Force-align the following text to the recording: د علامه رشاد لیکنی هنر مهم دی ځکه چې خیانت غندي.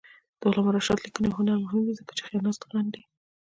د 0.39 0.41
علامه 0.49 0.71
رشاد 0.75 0.99
لیکنی 1.05 1.29
هنر 1.37 1.55
مهم 1.65 1.81
دی 1.85 1.93
ځکه 1.99 2.11
چې 2.17 2.23
خیانت 2.27 2.59
غندي. 2.71 3.01